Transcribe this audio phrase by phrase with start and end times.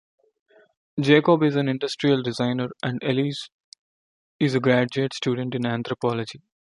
[0.99, 3.51] Jacob is an industrial designer and Elyse
[4.39, 6.41] is a graduate student in anthropology.